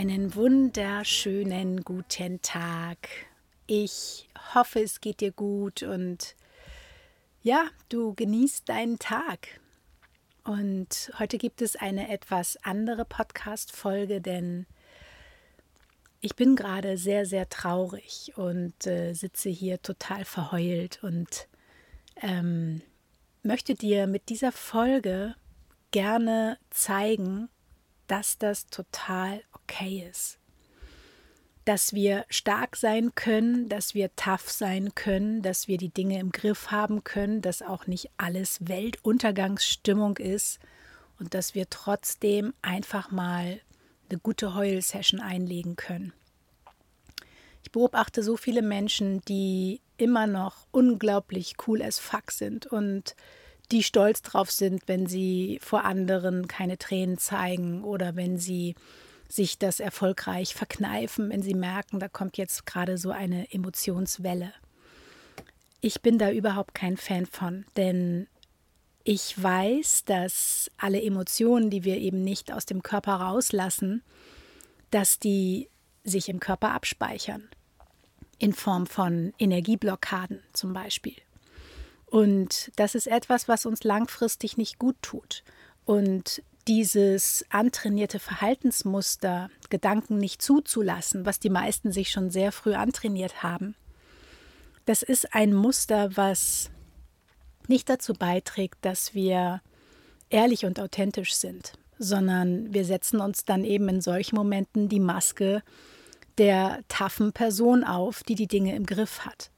[0.00, 3.08] Einen wunderschönen guten Tag.
[3.66, 6.36] Ich hoffe, es geht dir gut und
[7.42, 9.60] ja, du genießt deinen Tag.
[10.44, 14.66] Und heute gibt es eine etwas andere Podcast-Folge, denn
[16.20, 21.48] ich bin gerade sehr, sehr traurig und äh, sitze hier total verheult und
[22.22, 22.82] ähm,
[23.42, 25.34] möchte dir mit dieser Folge
[25.90, 27.48] gerne zeigen,
[28.06, 30.38] dass das total okay ist.
[31.64, 36.32] Dass wir stark sein können, dass wir tough sein können, dass wir die Dinge im
[36.32, 40.58] Griff haben können, dass auch nicht alles Weltuntergangsstimmung ist
[41.18, 43.60] und dass wir trotzdem einfach mal
[44.08, 46.14] eine gute Heul-Session einlegen können.
[47.62, 53.14] Ich beobachte so viele Menschen, die immer noch unglaublich cool as fuck sind und
[53.70, 58.74] die stolz drauf sind, wenn sie vor anderen keine Tränen zeigen oder wenn sie
[59.28, 64.52] sich das erfolgreich verkneifen, wenn sie merken, da kommt jetzt gerade so eine Emotionswelle.
[65.80, 68.26] Ich bin da überhaupt kein Fan von, denn
[69.04, 74.02] ich weiß, dass alle Emotionen, die wir eben nicht aus dem Körper rauslassen,
[74.90, 75.68] dass die
[76.04, 77.48] sich im Körper abspeichern.
[78.38, 81.16] In Form von Energieblockaden zum Beispiel.
[82.06, 85.42] Und das ist etwas, was uns langfristig nicht gut tut.
[85.84, 93.42] Und dieses antrainierte Verhaltensmuster, Gedanken nicht zuzulassen, was die meisten sich schon sehr früh antrainiert
[93.42, 93.74] haben,
[94.84, 96.70] das ist ein Muster, was
[97.66, 99.60] nicht dazu beiträgt, dass wir
[100.30, 105.62] ehrlich und authentisch sind, sondern wir setzen uns dann eben in solchen Momenten die Maske
[106.38, 109.50] der taffen Person auf, die die Dinge im Griff hat.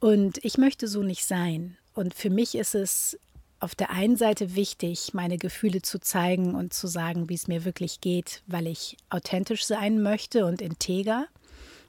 [0.00, 1.76] Und ich möchte so nicht sein.
[1.94, 3.18] Und für mich ist es
[3.58, 7.64] auf der einen Seite wichtig, meine Gefühle zu zeigen und zu sagen, wie es mir
[7.64, 11.26] wirklich geht, weil ich authentisch sein möchte und integer.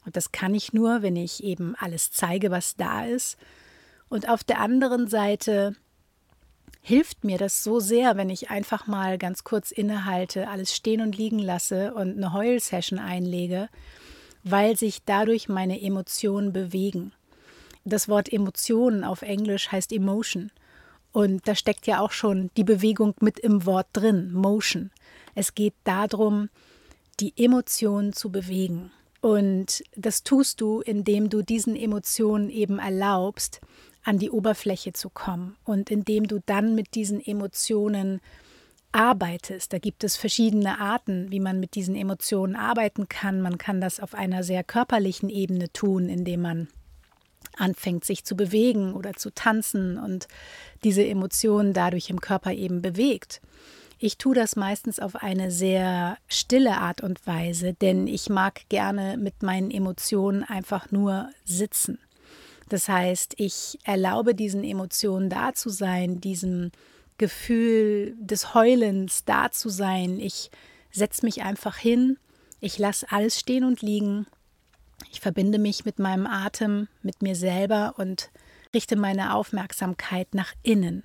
[0.06, 3.38] Und das kann ich nur, wenn ich eben alles zeige, was da ist.
[4.08, 5.76] Und auf der anderen Seite
[6.82, 11.18] hilft mir das so sehr, wenn ich einfach mal ganz kurz innehalte, alles stehen und
[11.18, 13.68] liegen lasse und eine Heul-Session einlege,
[14.46, 17.12] weil sich dadurch meine Emotionen bewegen.
[17.84, 20.52] Das Wort Emotionen auf Englisch heißt Emotion.
[21.18, 24.92] Und da steckt ja auch schon die Bewegung mit im Wort drin, Motion.
[25.34, 26.50] Es geht darum,
[27.20, 28.92] die Emotionen zu bewegen.
[29.20, 33.62] Und das tust du, indem du diesen Emotionen eben erlaubst,
[34.04, 38.22] an die Oberfläche zu kommen und indem du dann mit diesen Emotionen
[38.92, 39.74] arbeitest.
[39.74, 43.42] Da gibt es verschiedene Arten, wie man mit diesen Emotionen arbeiten kann.
[43.42, 46.68] Man kann das auf einer sehr körperlichen Ebene tun, indem man
[47.58, 50.28] anfängt, sich zu bewegen oder zu tanzen und
[50.84, 53.42] diese Emotionen dadurch im Körper eben bewegt.
[54.00, 59.18] Ich tue das meistens auf eine sehr stille Art und Weise, denn ich mag gerne
[59.18, 61.98] mit meinen Emotionen einfach nur sitzen.
[62.70, 66.72] Das heißt, ich erlaube diesen Emotionen da zu sein, diesem
[67.18, 70.20] Gefühl des Heulens da zu sein.
[70.20, 70.52] Ich
[70.92, 72.18] setze mich einfach hin,
[72.60, 74.28] ich lasse alles stehen und liegen
[75.12, 78.32] ich verbinde mich mit meinem Atem, mit mir selber und
[78.74, 81.04] richte meine Aufmerksamkeit nach innen.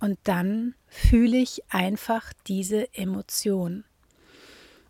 [0.00, 3.84] Und dann fühle ich einfach diese Emotion.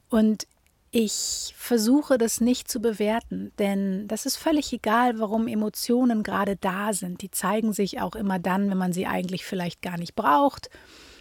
[0.09, 0.47] Und
[0.91, 6.95] ich versuche das nicht zu bewerten, denn das ist völlig egal, warum Emotionen gerade da
[6.95, 7.21] sind.
[7.21, 10.71] Die zeigen sich auch immer dann, wenn man sie eigentlich vielleicht gar nicht braucht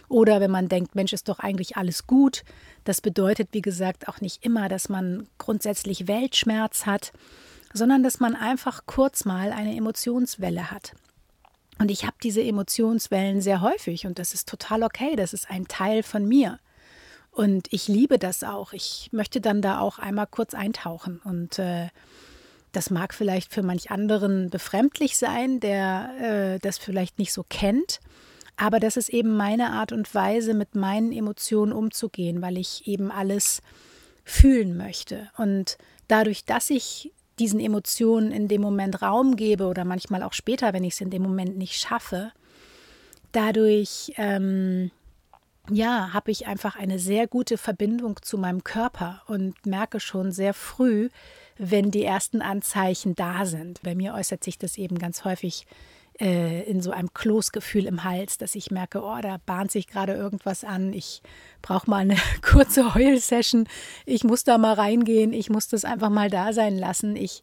[0.08, 2.44] oder wenn man denkt, Mensch, ist doch eigentlich alles gut.
[2.84, 7.12] Das bedeutet, wie gesagt, auch nicht immer, dass man grundsätzlich Weltschmerz hat,
[7.72, 10.94] sondern dass man einfach kurz mal eine Emotionswelle hat.
[11.78, 15.68] Und ich habe diese Emotionswellen sehr häufig und das ist total okay, das ist ein
[15.68, 16.58] Teil von mir.
[17.30, 18.72] Und ich liebe das auch.
[18.72, 21.20] Ich möchte dann da auch einmal kurz eintauchen.
[21.22, 21.86] Und äh,
[22.72, 28.00] das mag vielleicht für manch anderen befremdlich sein, der äh, das vielleicht nicht so kennt.
[28.58, 33.12] Aber das ist eben meine Art und Weise, mit meinen Emotionen umzugehen, weil ich eben
[33.12, 33.62] alles
[34.24, 35.30] fühlen möchte.
[35.36, 35.78] Und
[36.08, 40.82] dadurch, dass ich diesen Emotionen in dem Moment Raum gebe oder manchmal auch später, wenn
[40.82, 42.32] ich es in dem Moment nicht schaffe,
[43.30, 44.90] dadurch ähm,
[45.70, 50.52] ja, habe ich einfach eine sehr gute Verbindung zu meinem Körper und merke schon sehr
[50.52, 51.10] früh,
[51.58, 53.82] wenn die ersten Anzeichen da sind.
[53.82, 55.66] Bei mir äußert sich das eben ganz häufig
[56.20, 60.14] äh, in so einem Kloßgefühl im Hals, dass ich merke, oh, da bahnt sich gerade
[60.14, 60.92] irgendwas an.
[60.92, 61.22] Ich
[61.62, 63.68] brauche mal eine kurze Heulsession.
[64.04, 65.32] Ich muss da mal reingehen.
[65.32, 67.16] Ich muss das einfach mal da sein lassen.
[67.16, 67.42] Ich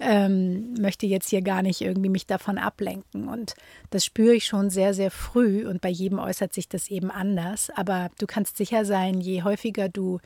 [0.00, 3.28] ähm, möchte jetzt hier gar nicht irgendwie mich davon ablenken.
[3.28, 3.54] Und
[3.90, 5.66] das spüre ich schon sehr, sehr früh.
[5.66, 7.70] Und bei jedem äußert sich das eben anders.
[7.76, 10.18] Aber du kannst sicher sein, je häufiger du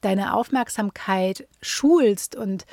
[0.00, 2.66] deine Aufmerksamkeit schulst und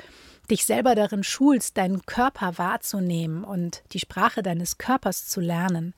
[0.50, 5.94] dich selber darin schulst, deinen Körper wahrzunehmen und die Sprache deines Körpers zu lernen,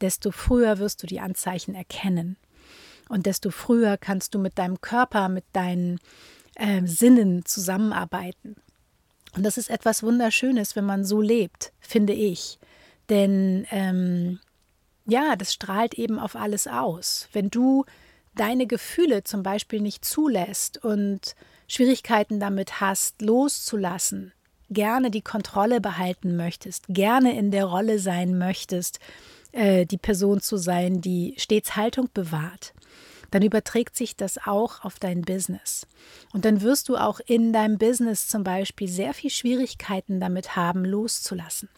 [0.00, 2.36] desto früher wirst du die Anzeichen erkennen.
[3.08, 6.00] Und desto früher kannst du mit deinem Körper, mit deinen
[6.56, 8.56] äh, Sinnen zusammenarbeiten.
[9.36, 12.58] Und das ist etwas Wunderschönes, wenn man so lebt, finde ich.
[13.08, 14.40] Denn ähm,
[15.06, 17.28] ja, das strahlt eben auf alles aus.
[17.32, 17.84] Wenn du
[18.34, 21.34] deine Gefühle zum Beispiel nicht zulässt und
[21.68, 24.32] Schwierigkeiten damit hast, loszulassen,
[24.70, 29.00] gerne die Kontrolle behalten möchtest, gerne in der Rolle sein möchtest,
[29.52, 32.74] äh, die Person zu sein, die stets Haltung bewahrt,
[33.30, 35.86] dann überträgt sich das auch auf dein Business.
[36.32, 40.84] Und dann wirst du auch in deinem Business zum Beispiel sehr viel Schwierigkeiten damit haben,
[40.84, 41.68] loszulassen.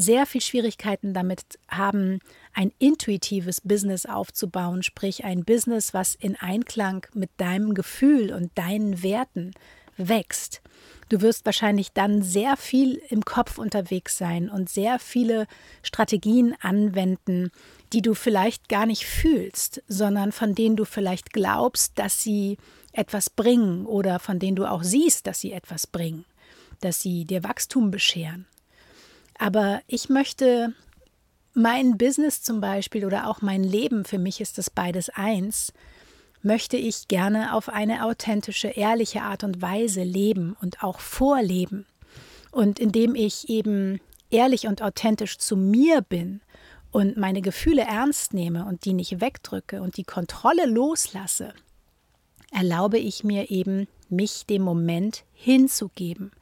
[0.00, 2.20] Sehr viel Schwierigkeiten damit haben,
[2.54, 9.02] ein intuitives Business aufzubauen, sprich ein Business, was in Einklang mit deinem Gefühl und deinen
[9.02, 9.50] Werten
[9.96, 10.62] wächst.
[11.08, 15.48] Du wirst wahrscheinlich dann sehr viel im Kopf unterwegs sein und sehr viele
[15.82, 17.50] Strategien anwenden,
[17.92, 22.56] die du vielleicht gar nicht fühlst, sondern von denen du vielleicht glaubst, dass sie
[22.92, 26.24] etwas bringen oder von denen du auch siehst, dass sie etwas bringen,
[26.82, 28.46] dass sie dir Wachstum bescheren.
[29.38, 30.74] Aber ich möchte
[31.54, 35.72] mein Business zum Beispiel oder auch mein Leben, für mich ist das beides eins,
[36.42, 41.86] möchte ich gerne auf eine authentische, ehrliche Art und Weise leben und auch vorleben.
[42.50, 44.00] Und indem ich eben
[44.30, 46.40] ehrlich und authentisch zu mir bin
[46.90, 51.54] und meine Gefühle ernst nehme und die nicht wegdrücke und die Kontrolle loslasse,
[52.50, 56.32] erlaube ich mir eben, mich dem Moment hinzugeben.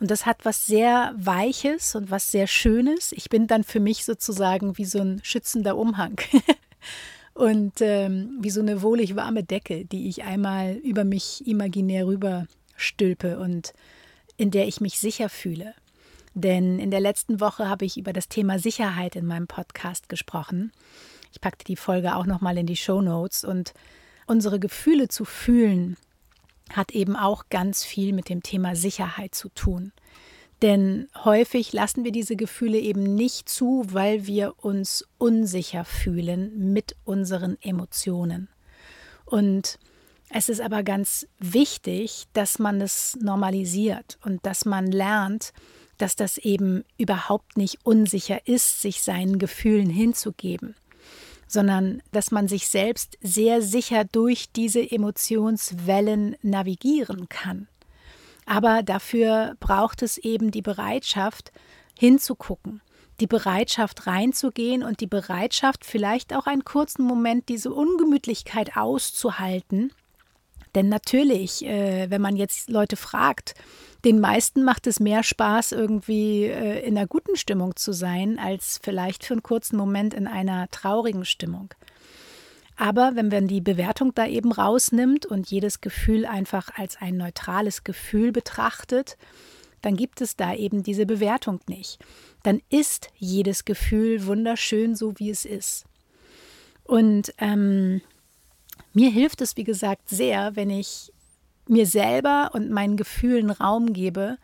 [0.00, 3.12] Und das hat was sehr Weiches und was sehr Schönes.
[3.12, 6.20] Ich bin dann für mich sozusagen wie so ein schützender Umhang.
[7.34, 13.38] und ähm, wie so eine wohlig warme Decke, die ich einmal über mich imaginär rüberstülpe
[13.38, 13.72] und
[14.36, 15.74] in der ich mich sicher fühle.
[16.34, 20.72] Denn in der letzten Woche habe ich über das Thema Sicherheit in meinem Podcast gesprochen.
[21.32, 23.72] Ich packte die Folge auch nochmal in die Show Notes und
[24.26, 25.96] unsere Gefühle zu fühlen
[26.70, 29.92] hat eben auch ganz viel mit dem Thema Sicherheit zu tun.
[30.62, 36.96] Denn häufig lassen wir diese Gefühle eben nicht zu, weil wir uns unsicher fühlen mit
[37.04, 38.48] unseren Emotionen.
[39.24, 39.78] Und
[40.30, 45.52] es ist aber ganz wichtig, dass man es normalisiert und dass man lernt,
[45.98, 50.74] dass das eben überhaupt nicht unsicher ist, sich seinen Gefühlen hinzugeben,
[51.46, 57.68] sondern dass man sich selbst sehr sicher durch diese Emotionswellen navigieren kann.
[58.46, 61.52] Aber dafür braucht es eben die Bereitschaft,
[61.98, 62.82] hinzugucken,
[63.20, 69.92] die Bereitschaft reinzugehen und die Bereitschaft, vielleicht auch einen kurzen Moment diese Ungemütlichkeit auszuhalten.
[70.74, 73.54] Denn natürlich, äh, wenn man jetzt Leute fragt,
[74.04, 78.80] den meisten macht es mehr Spaß, irgendwie äh, in einer guten Stimmung zu sein, als
[78.82, 81.72] vielleicht für einen kurzen Moment in einer traurigen Stimmung.
[82.76, 87.84] Aber wenn man die Bewertung da eben rausnimmt und jedes Gefühl einfach als ein neutrales
[87.84, 89.16] Gefühl betrachtet,
[89.80, 91.98] dann gibt es da eben diese Bewertung nicht.
[92.42, 95.84] Dann ist jedes Gefühl wunderschön, so wie es ist.
[96.82, 98.00] Und ähm,
[98.94, 101.12] mir hilft es, wie gesagt, sehr, wenn ich
[101.68, 104.38] mir selber und meinen Gefühlen Raum gebe,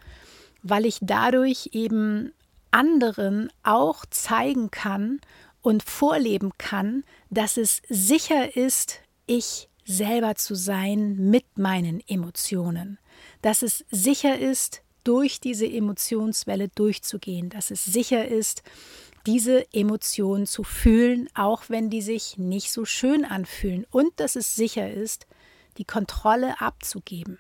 [0.62, 2.33] weil ich dadurch eben
[2.71, 5.21] anderen auch zeigen kann
[5.62, 12.99] und vorleben kann, dass es sicher ist, ich selber zu sein mit meinen Emotionen,
[13.42, 18.62] dass es sicher ist, durch diese Emotionswelle durchzugehen, dass es sicher ist,
[19.26, 24.54] diese Emotionen zu fühlen, auch wenn die sich nicht so schön anfühlen und dass es
[24.54, 25.26] sicher ist,
[25.78, 27.38] die Kontrolle abzugeben,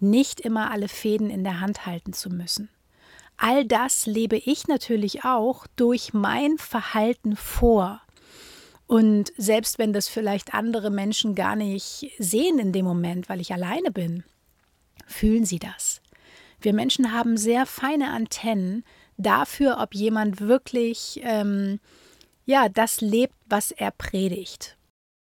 [0.00, 2.68] nicht immer alle Fäden in der Hand halten zu müssen.
[3.36, 8.00] All das lebe ich natürlich auch durch mein Verhalten vor.
[8.86, 13.52] Und selbst wenn das vielleicht andere Menschen gar nicht sehen in dem Moment, weil ich
[13.52, 14.22] alleine bin,
[15.06, 16.02] fühlen sie das.
[16.60, 18.84] Wir Menschen haben sehr feine Antennen
[19.16, 21.80] dafür, ob jemand wirklich ähm,
[22.44, 24.76] ja das lebt, was er predigt.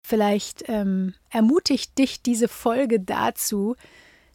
[0.05, 3.75] Vielleicht ähm, ermutigt dich diese Folge dazu,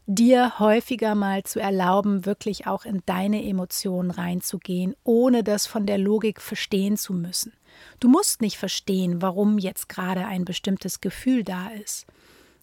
[0.06, 5.98] dir häufiger mal zu erlauben, wirklich auch in deine Emotionen reinzugehen, ohne das von der
[5.98, 7.52] Logik verstehen zu müssen.
[8.00, 12.06] Du musst nicht verstehen, warum jetzt gerade ein bestimmtes Gefühl da ist.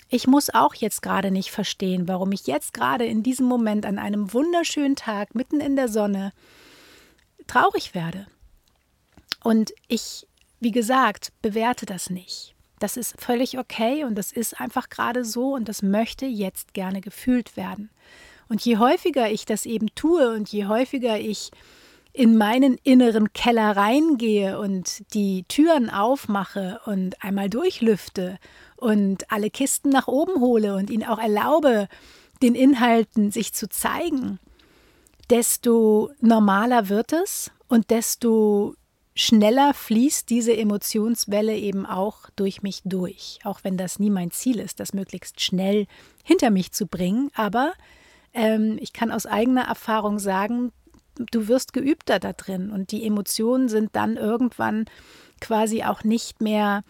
[0.10, 4.00] Ich muss auch jetzt gerade nicht verstehen, warum ich jetzt gerade in diesem Moment an
[4.00, 6.34] einem wunderschönen Tag mitten in der Sonne
[7.48, 8.28] traurig werde.
[9.44, 10.28] Und ich,
[10.60, 12.56] wie gesagt, bewerte das nicht.
[12.80, 17.02] Das ist völlig okay und das ist einfach gerade so und das möchte jetzt gerne
[17.02, 17.90] gefühlt werden.
[18.50, 21.52] Und je häufiger ich das eben tue und je häufiger ich
[22.14, 28.40] in meinen inneren Keller reingehe und die Türen aufmache und einmal durchlüfte
[28.76, 31.88] und alle Kisten nach oben hole und ihnen auch erlaube,
[32.42, 34.40] den Inhalten sich zu zeigen,
[35.30, 38.76] desto normaler wird es und desto
[39.16, 43.40] schneller fließt diese Emotionswelle eben auch durch mich durch.
[43.44, 45.88] Auch wenn das nie mein Ziel ist, das möglichst schnell
[46.24, 47.32] hinter mich zu bringen.
[47.36, 47.74] Aber
[48.34, 50.72] ähm, ich kann aus eigener Erfahrung sagen,
[51.32, 54.86] du wirst geübter da drin und die Emotionen sind dann irgendwann
[55.42, 56.84] quasi auch nicht mehr,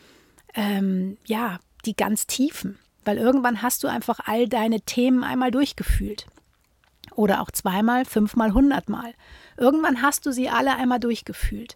[0.53, 2.77] ähm, ja, die ganz tiefen.
[3.05, 6.27] Weil irgendwann hast du einfach all deine Themen einmal durchgefühlt.
[7.17, 9.11] Oder auch zweimal, fünfmal, hundertmal.
[9.57, 11.75] Irgendwann hast du sie alle einmal durchgefühlt.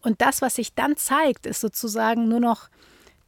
[0.00, 2.68] Und das, was sich dann zeigt, ist sozusagen nur noch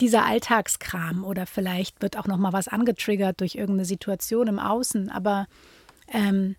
[0.00, 5.10] dieser Alltagskram oder vielleicht wird auch noch mal was angetriggert durch irgendeine Situation im Außen.
[5.10, 5.48] Aber
[6.06, 6.54] ähm,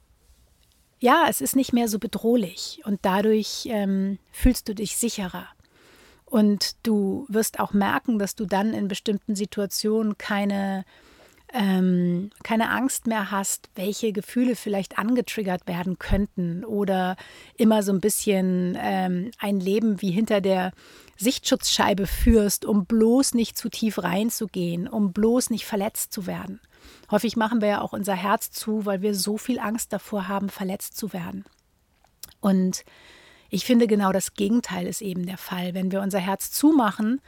[1.00, 5.48] ja, es ist nicht mehr so bedrohlich und dadurch ähm, fühlst du dich sicherer.
[6.26, 10.84] Und du wirst auch merken, dass du dann in bestimmten Situationen keine
[11.54, 17.16] ähm, keine Angst mehr hast, welche Gefühle vielleicht angetriggert werden könnten oder
[17.56, 20.72] immer so ein bisschen ähm, ein Leben wie hinter der
[21.18, 26.62] Sichtschutzscheibe führst, um bloß nicht zu tief reinzugehen, um bloß nicht verletzt zu werden.
[27.12, 30.50] Häufig machen wir ja auch unser Herz zu, weil wir so viel Angst davor haben,
[30.50, 31.46] verletzt zu werden.
[32.40, 32.86] Und
[33.50, 35.74] ich finde genau das Gegenteil ist eben der Fall.
[35.74, 37.20] Wenn wir unser Herz zumachen,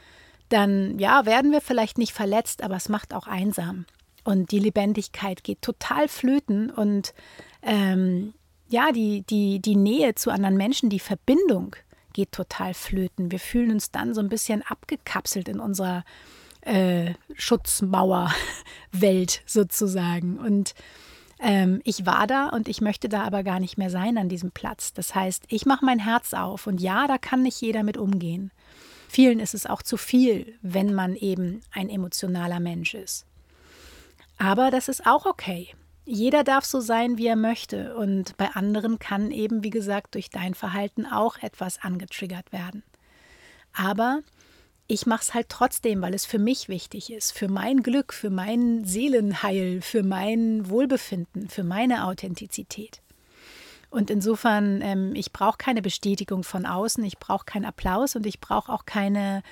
[0.48, 3.84] dann ja, werden wir vielleicht nicht verletzt, aber es macht auch einsam
[4.24, 7.14] und die Lebendigkeit geht total flöten und
[7.62, 8.34] ähm,
[8.68, 11.76] ja, die, die, die Nähe zu anderen Menschen, die Verbindung
[12.12, 13.30] geht total flöten.
[13.30, 16.04] Wir fühlen uns dann so ein bisschen abgekapselt in unserer
[16.62, 18.32] äh, Schutzmauerwelt
[19.46, 20.38] sozusagen.
[20.38, 20.74] Und
[21.40, 24.52] ähm, ich war da und ich möchte da aber gar nicht mehr sein an diesem
[24.52, 24.92] Platz.
[24.92, 28.50] Das heißt, ich mache mein Herz auf und ja, da kann nicht jeder mit umgehen.
[29.08, 33.26] Vielen ist es auch zu viel, wenn man eben ein emotionaler Mensch ist.
[34.42, 35.68] Aber das ist auch okay.
[36.04, 37.94] Jeder darf so sein, wie er möchte.
[37.94, 42.82] Und bei anderen kann eben, wie gesagt, durch dein Verhalten auch etwas angetriggert werden.
[43.72, 44.18] Aber
[44.88, 48.30] ich mache es halt trotzdem, weil es für mich wichtig ist, für mein Glück, für
[48.30, 53.00] mein Seelenheil, für mein Wohlbefinden, für meine Authentizität.
[53.90, 58.40] Und insofern, ähm, ich brauche keine Bestätigung von außen, ich brauche keinen Applaus und ich
[58.40, 59.44] brauche auch keine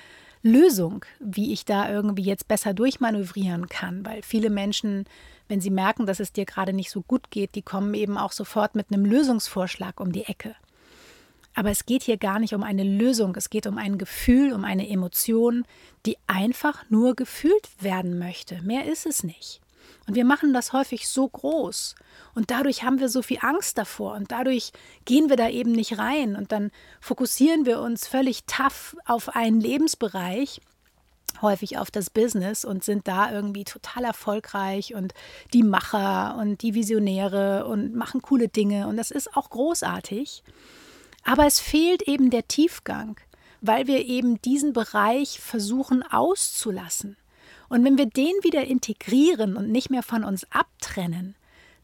[0.43, 5.05] Lösung, wie ich da irgendwie jetzt besser durchmanövrieren kann, weil viele Menschen,
[5.47, 8.31] wenn sie merken, dass es dir gerade nicht so gut geht, die kommen eben auch
[8.31, 10.55] sofort mit einem Lösungsvorschlag um die Ecke.
[11.53, 14.63] Aber es geht hier gar nicht um eine Lösung, es geht um ein Gefühl, um
[14.63, 15.65] eine Emotion,
[16.05, 18.61] die einfach nur gefühlt werden möchte.
[18.61, 19.59] Mehr ist es nicht.
[20.11, 21.95] Und wir machen das häufig so groß.
[22.35, 24.15] Und dadurch haben wir so viel Angst davor.
[24.15, 24.73] Und dadurch
[25.05, 26.35] gehen wir da eben nicht rein.
[26.35, 30.59] Und dann fokussieren wir uns völlig tough auf einen Lebensbereich,
[31.41, 35.13] häufig auf das Business und sind da irgendwie total erfolgreich und
[35.53, 38.87] die Macher und die Visionäre und machen coole Dinge.
[38.87, 40.43] Und das ist auch großartig.
[41.23, 43.17] Aber es fehlt eben der Tiefgang,
[43.61, 47.15] weil wir eben diesen Bereich versuchen auszulassen.
[47.71, 51.35] Und wenn wir den wieder integrieren und nicht mehr von uns abtrennen,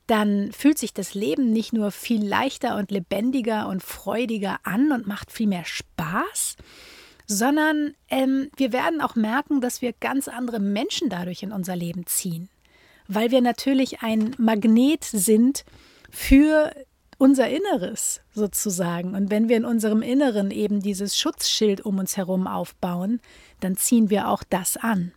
[0.06, 5.08] dann fühlt sich das Leben nicht nur viel leichter und lebendiger und freudiger an und
[5.08, 6.58] macht viel mehr Spaß,
[7.26, 12.06] sondern ähm, wir werden auch merken, dass wir ganz andere Menschen dadurch in unser Leben
[12.06, 12.50] ziehen,
[13.08, 15.64] weil wir natürlich ein Magnet sind
[16.10, 16.74] für
[17.18, 19.16] unser Inneres sozusagen.
[19.16, 23.22] Und wenn wir in unserem Inneren eben dieses Schutzschild um uns herum aufbauen,
[23.62, 25.14] dann ziehen wir auch das an.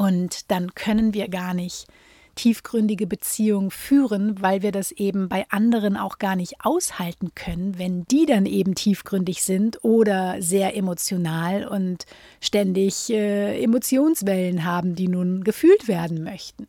[0.00, 1.86] Und dann können wir gar nicht
[2.34, 8.06] tiefgründige Beziehungen führen, weil wir das eben bei anderen auch gar nicht aushalten können, wenn
[8.06, 12.06] die dann eben tiefgründig sind oder sehr emotional und
[12.40, 16.66] ständig äh, Emotionswellen haben, die nun gefühlt werden möchten.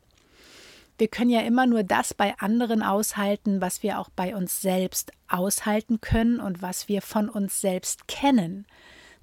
[0.97, 5.13] Wir können ja immer nur das bei anderen aushalten, was wir auch bei uns selbst
[5.29, 8.65] aushalten können und was wir von uns selbst kennen.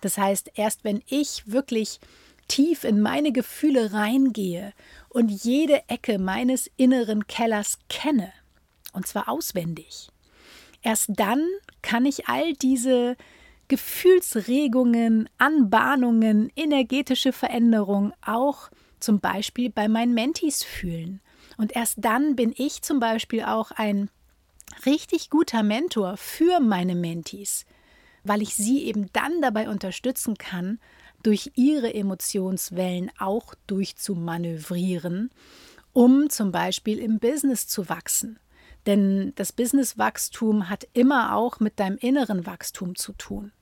[0.00, 2.00] Das heißt, erst wenn ich wirklich
[2.49, 4.73] tief in meine Gefühle reingehe
[5.09, 8.33] und jede Ecke meines inneren Kellers kenne,
[8.93, 10.09] und zwar auswendig,
[10.83, 11.47] erst dann
[11.83, 13.17] kann ich all diese
[13.69, 21.21] Gefühlsregungen, Anbahnungen, energetische Veränderungen auch zum Beispiel bei meinen Mentis fühlen.
[21.59, 24.11] Und erst dann bin ich zum Beispiel auch ein
[24.87, 27.67] richtig guter Mentor für meine Mentis,
[28.25, 30.78] weil ich sie eben dann dabei unterstützen kann,
[31.23, 35.31] durch ihre Emotionswellen auch durchzumanövrieren,
[35.93, 38.39] um zum Beispiel im Business zu wachsen.
[38.87, 43.53] Denn das Businesswachstum hat immer auch mit deinem inneren Wachstum zu tun.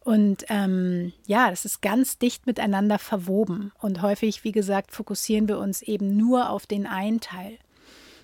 [0.00, 3.72] Und ähm, ja, das ist ganz dicht miteinander verwoben.
[3.80, 7.58] Und häufig, wie gesagt, fokussieren wir uns eben nur auf den einen Teil.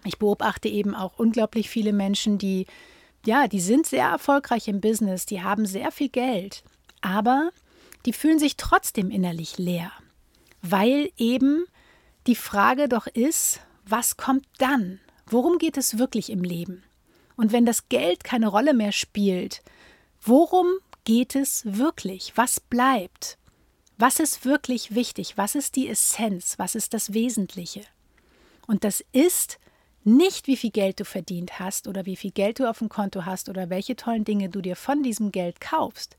[0.05, 2.67] Ich beobachte eben auch unglaublich viele Menschen, die,
[3.25, 6.63] ja, die sind sehr erfolgreich im Business, die haben sehr viel Geld,
[7.01, 7.51] aber
[8.07, 9.93] die fühlen sich trotzdem innerlich leer,
[10.63, 11.65] weil eben
[12.27, 15.01] die Frage doch ist, was kommt dann?
[15.27, 16.83] Worum geht es wirklich im Leben?
[17.37, 19.63] Und wenn das Geld keine Rolle mehr spielt,
[20.21, 20.67] worum
[21.05, 22.33] geht es wirklich?
[22.37, 23.39] Was bleibt?
[23.97, 25.37] Was ist wirklich wichtig?
[25.37, 26.59] Was ist die Essenz?
[26.59, 27.83] Was ist das Wesentliche?
[28.67, 29.59] Und das ist
[30.05, 33.25] nicht, wie viel Geld du verdient hast oder wie viel Geld du auf dem Konto
[33.25, 36.17] hast oder welche tollen Dinge du dir von diesem Geld kaufst,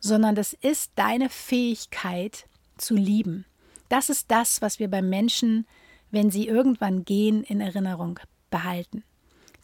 [0.00, 3.44] sondern das ist deine Fähigkeit zu lieben.
[3.88, 5.66] Das ist das, was wir beim Menschen,
[6.10, 9.04] wenn sie irgendwann gehen, in Erinnerung behalten.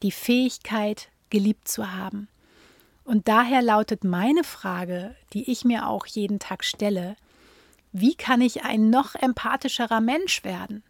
[0.02, 2.28] Die Fähigkeit, geliebt zu haben.
[3.04, 7.16] Und daher lautet meine Frage, die ich mir auch jeden Tag stelle,
[7.92, 10.82] wie kann ich ein noch empathischerer Mensch werden?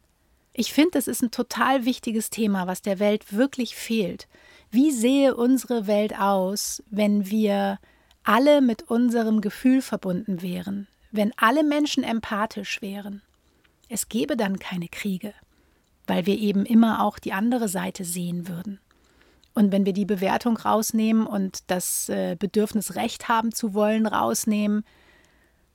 [0.53, 4.29] Ich finde, das ist ein total wichtiges Thema, was der Welt wirklich fehlt.
[4.71, 7.79] Wie sehe unsere Welt aus, wenn wir
[8.25, 13.23] alle mit unserem Gefühl verbunden wären, wenn alle Menschen empathisch wären.
[13.89, 15.35] Es gäbe dann keine Kriege,
[16.07, 18.81] weil wir eben immer auch die andere Seite sehen würden.
[19.55, 24.85] Und wenn wir die Bewertung rausnehmen und das äh, Bedürfnis, Recht haben zu wollen, rausnehmen,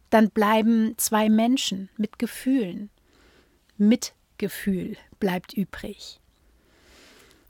[0.09, 2.89] dann bleiben zwei Menschen mit Gefühlen.
[3.77, 6.18] Mitgefühl bleibt übrig.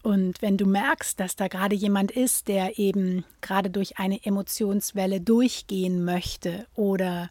[0.02, 5.20] Und wenn du merkst, dass da gerade jemand ist, der eben gerade durch eine Emotionswelle
[5.20, 7.30] durchgehen möchte oder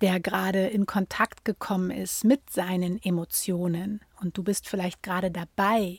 [0.00, 5.98] der gerade in Kontakt gekommen ist mit seinen Emotionen und du bist vielleicht gerade dabei,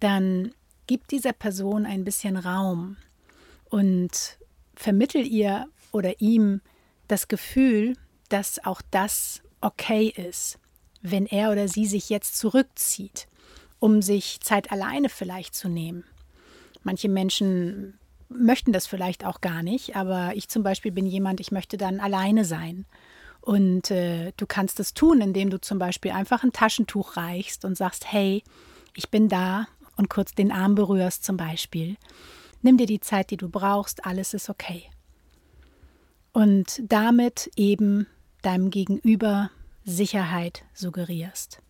[0.00, 0.52] dann
[0.86, 2.96] gib dieser Person ein bisschen Raum
[3.64, 4.38] und
[4.74, 6.60] vermittel ihr oder ihm
[7.08, 7.96] das Gefühl,
[8.28, 10.58] dass auch das okay ist,
[11.02, 13.26] wenn er oder sie sich jetzt zurückzieht
[13.78, 16.04] um sich Zeit alleine vielleicht zu nehmen.
[16.82, 21.52] Manche Menschen möchten das vielleicht auch gar nicht, aber ich zum Beispiel bin jemand, ich
[21.52, 22.86] möchte dann alleine sein.
[23.40, 27.76] Und äh, du kannst es tun, indem du zum Beispiel einfach ein Taschentuch reichst und
[27.76, 28.42] sagst, hey,
[28.94, 31.96] ich bin da und kurz den Arm berührst zum Beispiel.
[32.62, 34.84] Nimm dir die Zeit, die du brauchst, alles ist okay.
[36.32, 38.06] Und damit eben
[38.42, 39.50] deinem Gegenüber
[39.84, 41.62] Sicherheit suggerierst.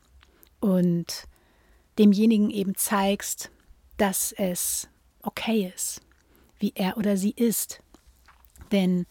[0.60, 1.28] Und
[1.98, 3.50] demjenigen eben zeigst,
[3.96, 4.88] dass es
[5.22, 6.00] okay ist,
[6.58, 7.80] wie er oder sie ist.
[8.72, 9.06] Denn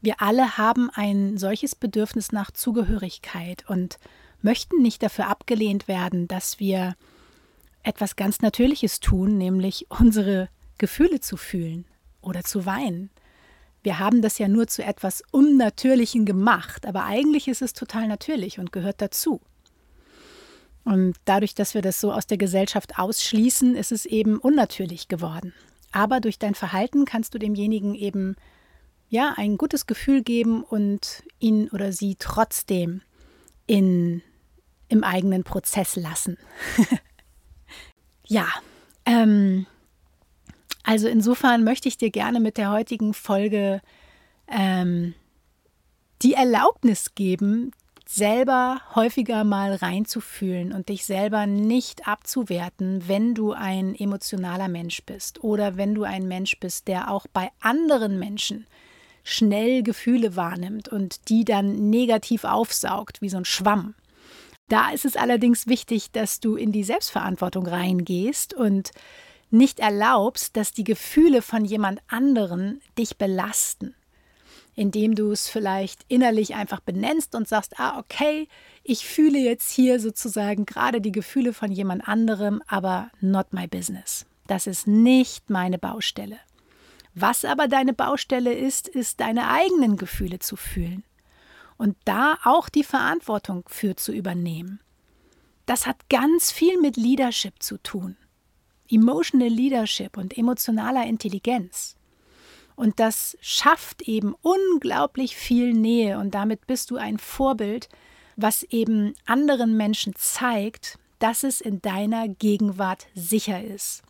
[0.00, 3.98] wir alle haben ein solches Bedürfnis nach Zugehörigkeit und
[4.42, 6.96] möchten nicht dafür abgelehnt werden, dass wir
[7.82, 11.84] etwas ganz Natürliches tun, nämlich unsere Gefühle zu fühlen
[12.22, 13.10] oder zu weinen.
[13.82, 18.58] Wir haben das ja nur zu etwas Unnatürlichen gemacht, aber eigentlich ist es total natürlich
[18.58, 19.40] und gehört dazu.
[20.84, 25.52] Und dadurch, dass wir das so aus der Gesellschaft ausschließen, ist es eben unnatürlich geworden.
[25.92, 28.36] Aber durch dein Verhalten kannst du demjenigen eben
[29.08, 33.02] ja ein gutes Gefühl geben und ihn oder sie trotzdem
[33.66, 34.22] in,
[34.88, 36.38] im eigenen Prozess lassen.
[38.26, 38.46] ja,
[39.04, 39.66] ähm,
[40.82, 43.80] also insofern möchte ich dir gerne mit der heutigen Folge
[44.48, 45.14] ähm,
[46.22, 47.72] die Erlaubnis geben,
[48.12, 55.44] selber häufiger mal reinzufühlen und dich selber nicht abzuwerten, wenn du ein emotionaler Mensch bist
[55.44, 58.66] oder wenn du ein Mensch bist, der auch bei anderen Menschen
[59.22, 63.94] schnell Gefühle wahrnimmt und die dann negativ aufsaugt, wie so ein Schwamm.
[64.68, 68.90] Da ist es allerdings wichtig, dass du in die Selbstverantwortung reingehst und
[69.50, 73.94] nicht erlaubst, dass die Gefühle von jemand anderen dich belasten,
[74.80, 78.48] indem du es vielleicht innerlich einfach benennst und sagst, ah, okay,
[78.82, 84.24] ich fühle jetzt hier sozusagen gerade die Gefühle von jemand anderem, aber not my business.
[84.46, 86.38] Das ist nicht meine Baustelle.
[87.14, 91.04] Was aber deine Baustelle ist, ist deine eigenen Gefühle zu fühlen
[91.76, 94.80] und da auch die Verantwortung für zu übernehmen.
[95.66, 98.16] Das hat ganz viel mit Leadership zu tun.
[98.88, 101.96] Emotional Leadership und emotionaler Intelligenz.
[102.80, 107.90] Und das schafft eben unglaublich viel Nähe und damit bist du ein Vorbild,
[108.36, 114.00] was eben anderen Menschen zeigt, dass es in deiner Gegenwart sicher ist,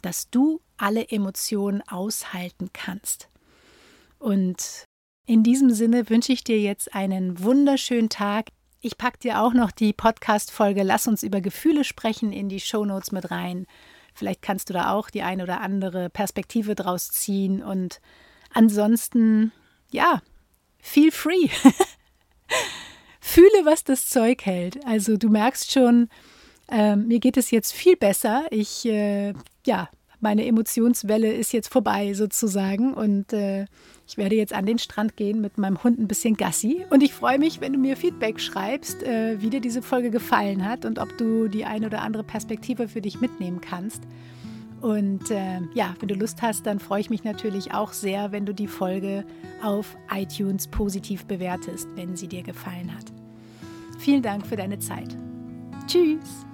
[0.00, 3.30] dass du alle Emotionen aushalten kannst.
[4.20, 4.84] Und
[5.26, 8.50] in diesem Sinne wünsche ich dir jetzt einen wunderschönen Tag.
[8.80, 13.10] Ich packe dir auch noch die Podcast-Folge Lass uns über Gefühle sprechen in die Shownotes
[13.10, 13.66] mit rein.
[14.18, 17.62] Vielleicht kannst du da auch die eine oder andere Perspektive draus ziehen.
[17.62, 18.00] Und
[18.52, 19.52] ansonsten,
[19.92, 20.22] ja,
[20.80, 21.48] feel free.
[23.20, 24.84] Fühle, was das Zeug hält.
[24.84, 26.08] Also du merkst schon,
[26.68, 28.46] äh, mir geht es jetzt viel besser.
[28.50, 29.88] Ich, äh, ja,
[30.20, 33.66] meine Emotionswelle ist jetzt vorbei sozusagen und äh,
[34.06, 37.14] ich werde jetzt an den Strand gehen mit meinem Hund ein bisschen Gassi und ich
[37.14, 40.98] freue mich, wenn du mir Feedback schreibst, äh, wie dir diese Folge gefallen hat und
[40.98, 44.02] ob du die eine oder andere Perspektive für dich mitnehmen kannst.
[44.80, 48.46] Und äh, ja, wenn du Lust hast, dann freue ich mich natürlich auch sehr, wenn
[48.46, 49.24] du die Folge
[49.62, 53.06] auf iTunes positiv bewertest, wenn sie dir gefallen hat.
[53.98, 55.16] Vielen Dank für deine Zeit.
[55.88, 56.46] Tschüss!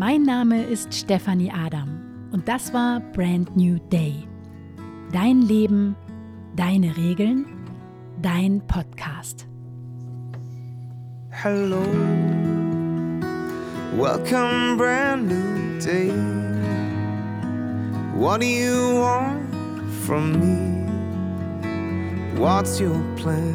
[0.00, 4.26] Mein Name ist Stefanie Adam und das war Brand New Day.
[5.12, 5.94] Dein Leben,
[6.56, 7.44] deine Regeln,
[8.22, 9.46] dein Podcast.
[11.28, 11.82] Hello,
[13.94, 16.10] welcome, brand new day.
[18.16, 19.42] What do you want
[20.06, 20.88] from me?
[22.40, 23.52] What's your plan?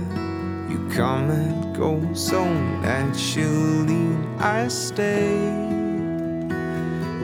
[0.70, 2.46] You come and go so
[2.84, 5.65] naturally, I stay.